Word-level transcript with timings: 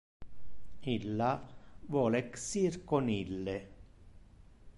Illa 0.93 1.29
vole 1.97 2.23
exir 2.25 2.73
con 2.93 3.15
ille. 3.21 3.57